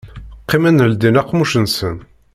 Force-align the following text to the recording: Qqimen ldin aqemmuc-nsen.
Qqimen 0.43 0.79
ldin 0.91 1.19
aqemmuc-nsen. 1.21 1.95